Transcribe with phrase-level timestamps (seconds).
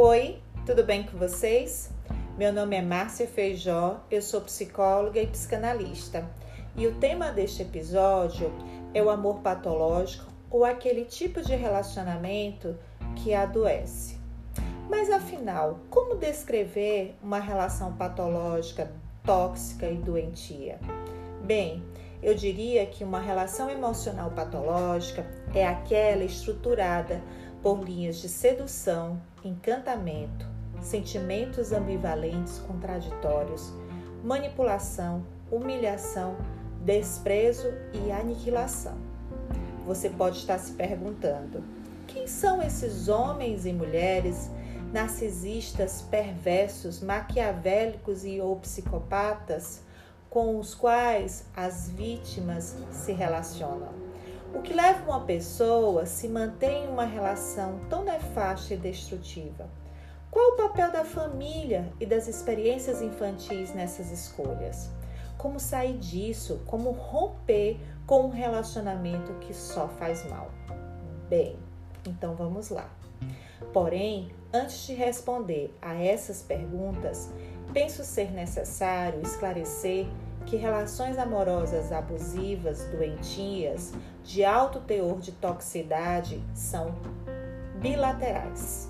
[0.00, 1.90] Oi, tudo bem com vocês?
[2.38, 6.24] Meu nome é Márcia Feijó, eu sou psicóloga e psicanalista.
[6.76, 8.48] E o tema deste episódio
[8.94, 12.78] é o amor patológico ou aquele tipo de relacionamento
[13.16, 14.20] que adoece.
[14.88, 18.92] Mas afinal, como descrever uma relação patológica,
[19.24, 20.78] tóxica e doentia?
[21.42, 21.82] Bem,
[22.22, 27.20] eu diria que uma relação emocional patológica é aquela estruturada
[27.62, 30.46] por linhas de sedução, encantamento,
[30.80, 33.72] sentimentos ambivalentes contraditórios,
[34.22, 36.36] manipulação, humilhação,
[36.84, 38.96] desprezo e aniquilação.
[39.86, 41.62] Você pode estar se perguntando:
[42.06, 44.50] quem são esses homens e mulheres
[44.92, 49.82] narcisistas, perversos, maquiavélicos e ou psicopatas
[50.30, 54.07] com os quais as vítimas se relacionam?
[54.54, 59.68] O que leva uma pessoa a se manter em uma relação tão nefasta e destrutiva?
[60.30, 64.90] Qual o papel da família e das experiências infantis nessas escolhas?
[65.36, 66.62] Como sair disso?
[66.66, 70.50] Como romper com um relacionamento que só faz mal?
[71.28, 71.56] Bem,
[72.06, 72.88] então vamos lá.
[73.72, 77.30] Porém, antes de responder a essas perguntas,
[77.72, 80.06] penso ser necessário esclarecer
[80.48, 83.92] que relações amorosas abusivas, doentias,
[84.24, 86.94] de alto teor de toxicidade são
[87.74, 88.88] bilaterais.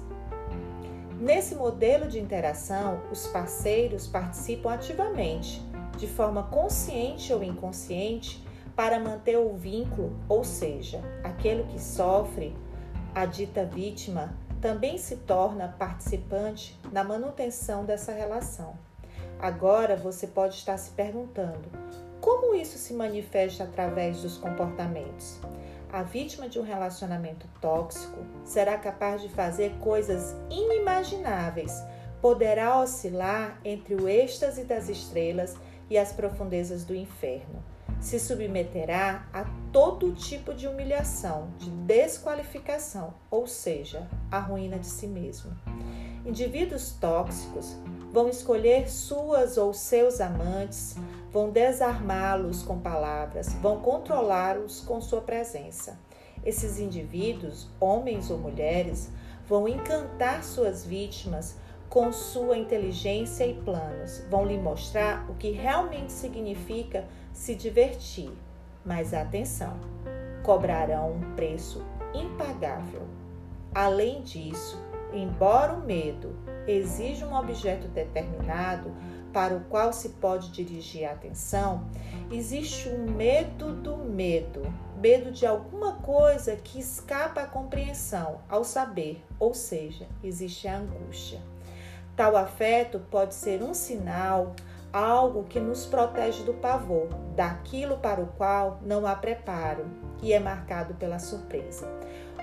[1.18, 5.60] Nesse modelo de interação, os parceiros participam ativamente,
[5.96, 12.56] de forma consciente ou inconsciente, para manter o vínculo, ou seja, aquele que sofre,
[13.12, 18.88] a dita vítima, também se torna participante na manutenção dessa relação.
[19.41, 21.69] Agora você pode estar se perguntando:
[22.20, 25.39] como isso se manifesta através dos comportamentos?
[25.91, 31.72] A vítima de um relacionamento tóxico será capaz de fazer coisas inimagináveis,
[32.20, 35.56] poderá oscilar entre o êxtase das estrelas
[35.88, 37.65] e as profundezas do inferno.
[38.00, 45.06] Se submeterá a todo tipo de humilhação, de desqualificação, ou seja, a ruína de si
[45.06, 45.56] mesmo.
[46.25, 47.77] Indivíduos tóxicos
[48.18, 50.96] vão escolher suas ou seus amantes,
[51.30, 55.96] vão desarmá-los com palavras, vão controlá-los com sua presença.
[56.44, 59.08] Esses indivíduos, homens ou mulheres,
[59.46, 61.54] vão encantar suas vítimas
[61.88, 68.32] com sua inteligência e planos, vão lhe mostrar o que realmente significa se divertir.
[68.84, 69.78] Mas atenção,
[70.42, 73.02] cobrarão um preço impagável.
[73.72, 74.76] Além disso,
[75.12, 76.34] embora o medo
[76.66, 78.92] exija um objeto determinado
[79.32, 81.84] para o qual se pode dirigir a atenção,
[82.30, 84.62] existe um medo do medo,
[85.00, 91.41] medo de alguma coisa que escapa à compreensão, ao saber, ou seja, existe a angústia.
[92.16, 94.56] Tal afeto pode ser um sinal,
[94.92, 99.86] algo que nos protege do pavor, daquilo para o qual não há preparo
[100.22, 101.86] e é marcado pela surpresa.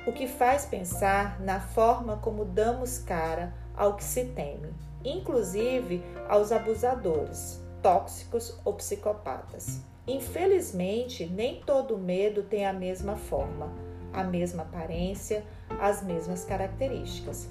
[0.08, 4.72] O que faz pensar na forma como damos cara ao que se teme,
[5.04, 9.82] inclusive aos abusadores, tóxicos ou psicopatas.
[10.08, 13.72] Infelizmente, nem todo medo tem a mesma forma,
[14.14, 15.44] a mesma aparência,
[15.80, 17.50] as mesmas características.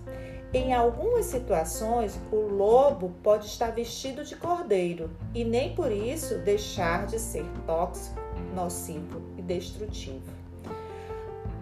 [0.52, 7.06] Em algumas situações, o lobo pode estar vestido de cordeiro e nem por isso deixar
[7.06, 8.20] de ser tóxico,
[8.54, 10.43] nocivo e destrutivo.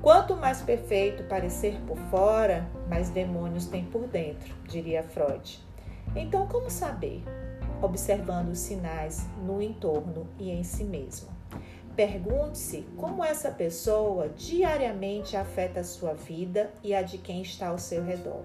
[0.03, 5.65] Quanto mais perfeito parecer por fora, mais demônios tem por dentro, diria Freud.
[6.17, 7.23] Então, como saber?
[7.81, 11.29] Observando os sinais no entorno e em si mesmo.
[11.95, 17.79] Pergunte-se como essa pessoa diariamente afeta a sua vida e a de quem está ao
[17.79, 18.43] seu redor.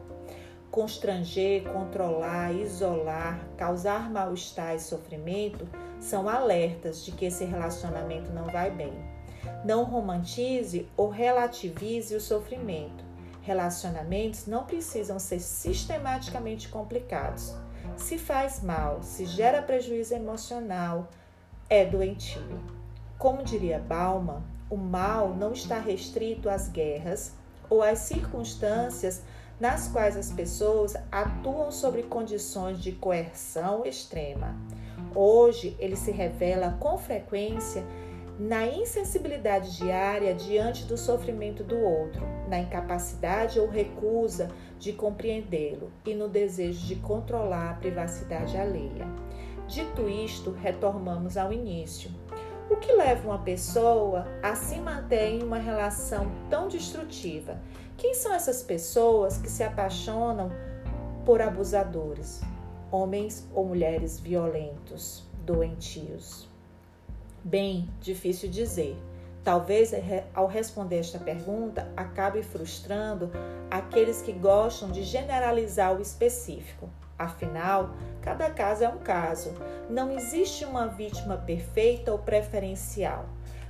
[0.69, 5.67] Constranger, controlar, isolar, causar mal-estar e sofrimento
[5.99, 9.16] são alertas de que esse relacionamento não vai bem.
[9.63, 13.03] Não romantize ou relativize o sofrimento.
[13.41, 17.55] Relacionamentos não precisam ser sistematicamente complicados.
[17.95, 21.07] Se faz mal, se gera prejuízo emocional,
[21.69, 22.59] é doentio.
[23.17, 27.33] Como diria Bauman, o mal não está restrito às guerras
[27.69, 29.23] ou às circunstâncias
[29.59, 34.55] nas quais as pessoas atuam sobre condições de coerção extrema.
[35.15, 37.83] Hoje, ele se revela com frequência
[38.39, 46.13] na insensibilidade diária diante do sofrimento do outro, na incapacidade ou recusa de compreendê-lo e
[46.13, 49.07] no desejo de controlar a privacidade alheia.
[49.67, 52.11] Dito isto, retornamos ao início.
[52.69, 57.59] O que leva uma pessoa a se manter em uma relação tão destrutiva?
[57.97, 60.51] Quem são essas pessoas que se apaixonam
[61.25, 62.41] por abusadores,
[62.91, 66.47] homens ou mulheres violentos, doentios?
[67.47, 69.01] Bem, difícil dizer.
[69.41, 69.93] Talvez
[70.33, 73.31] ao responder esta pergunta acabe frustrando
[73.71, 76.89] aqueles que gostam de generalizar o específico.
[77.17, 77.91] Afinal,
[78.21, 79.53] cada caso é um caso.
[79.89, 83.25] Não existe uma vítima perfeita ou preferencial.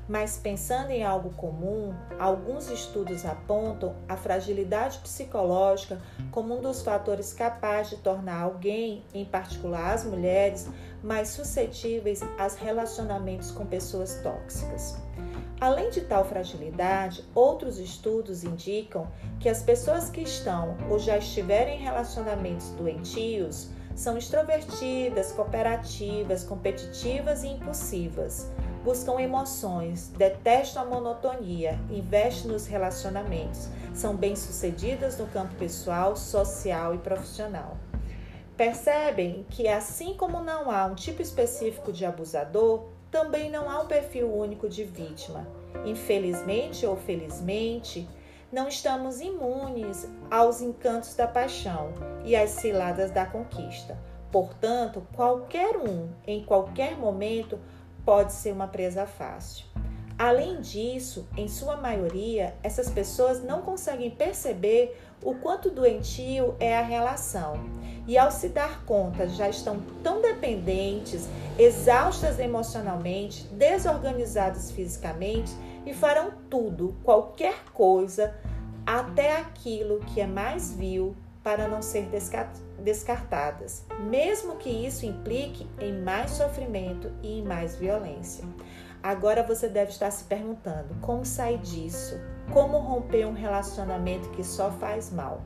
[0.08, 6.00] Mas pensando em algo comum, alguns estudos apontam a fragilidade psicológica
[6.32, 10.70] como um dos fatores capazes de tornar alguém, em particular as mulheres,
[11.04, 14.96] mais suscetíveis a relacionamentos com pessoas tóxicas.
[15.60, 19.08] Além de tal fragilidade, outros estudos indicam
[19.40, 27.44] que as pessoas que estão ou já estiverem em relacionamentos doentios são extrovertidas, cooperativas, competitivas
[27.44, 28.50] e impulsivas
[28.88, 36.98] buscam emoções, detestam a monotonia, investem nos relacionamentos, são bem-sucedidas no campo pessoal, social e
[36.98, 37.78] profissional.
[38.56, 43.88] Percebem que, assim como não há um tipo específico de abusador, também não há um
[43.88, 45.46] perfil único de vítima.
[45.84, 48.08] Infelizmente ou felizmente,
[48.52, 53.98] não estamos imunes aos encantos da paixão e às ciladas da conquista.
[54.32, 57.60] Portanto, qualquer um, em qualquer momento,
[58.06, 59.66] pode ser uma presa fácil.
[60.18, 66.82] Além disso, em sua maioria, essas pessoas não conseguem perceber o quanto doentio é a
[66.82, 67.56] relação.
[68.08, 71.28] E ao se dar conta, já estão tão dependentes,
[71.60, 75.52] exaustas emocionalmente, desorganizadas fisicamente
[75.88, 78.36] e farão tudo, qualquer coisa,
[78.86, 82.10] até aquilo que é mais vil para não ser
[82.80, 88.44] descartadas, mesmo que isso implique em mais sofrimento e em mais violência.
[89.02, 92.20] Agora você deve estar se perguntando: como sair disso?
[92.52, 95.42] Como romper um relacionamento que só faz mal?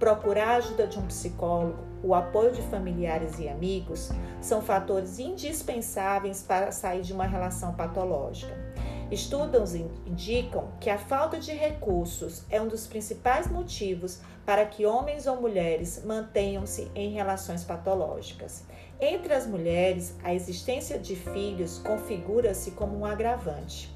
[0.00, 6.42] Procurar a ajuda de um psicólogo, o apoio de familiares e amigos são fatores indispensáveis
[6.42, 8.69] para sair de uma relação patológica.
[9.10, 15.26] Estudos indicam que a falta de recursos é um dos principais motivos para que homens
[15.26, 18.62] ou mulheres mantenham-se em relações patológicas.
[19.00, 23.92] Entre as mulheres, a existência de filhos configura-se como um agravante.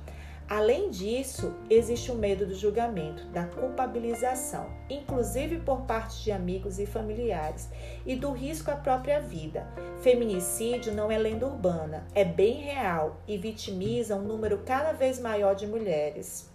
[0.48, 6.84] Além disso, existe o medo do julgamento, da culpabilização, inclusive por parte de amigos e
[6.84, 7.70] familiares,
[8.04, 9.66] e do risco à própria vida.
[10.02, 15.54] Feminicídio não é lenda urbana, é bem real e vitimiza um número cada vez maior
[15.54, 16.50] de mulheres.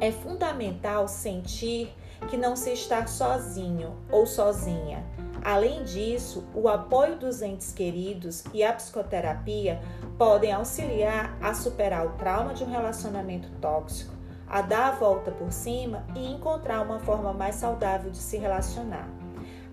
[0.00, 1.92] É fundamental sentir
[2.28, 5.04] que não se está sozinho ou sozinha
[5.48, 9.80] Além disso, o apoio dos entes queridos e a psicoterapia
[10.18, 14.12] podem auxiliar a superar o trauma de um relacionamento tóxico,
[14.46, 19.08] a dar a volta por cima e encontrar uma forma mais saudável de se relacionar.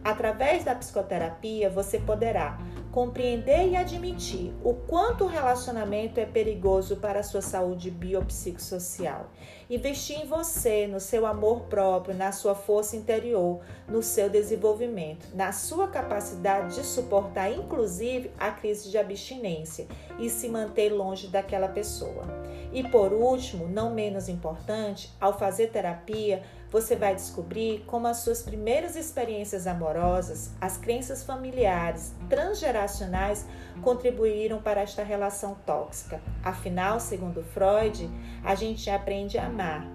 [0.02, 2.58] Através da psicoterapia, você poderá
[2.96, 9.30] compreender e admitir o quanto o relacionamento é perigoso para a sua saúde biopsicossocial.
[9.70, 15.52] Investir em você, no seu amor próprio, na sua força interior, no seu desenvolvimento, na
[15.52, 19.88] sua capacidade de suportar, inclusive, a crise de abstinência
[20.20, 22.26] e se manter longe daquela pessoa.
[22.72, 28.42] E por último, não menos importante, ao fazer terapia, você vai descobrir como as suas
[28.42, 33.46] primeiras experiências amorosas, as crenças familiares, transgeracionais
[33.82, 36.20] contribuíram para esta relação tóxica.
[36.44, 38.10] Afinal, segundo Freud,
[38.44, 39.88] a gente aprende a amar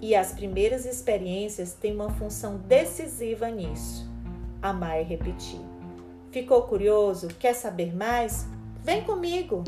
[0.00, 4.10] e as primeiras experiências têm uma função decisiva nisso:
[4.60, 5.60] amar e repetir.
[6.30, 7.28] Ficou curioso?
[7.38, 8.44] Quer saber mais?
[8.84, 9.64] Vem comigo!